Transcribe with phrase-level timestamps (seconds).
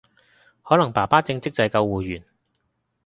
[0.63, 2.23] 可能爸爸正職就係救護員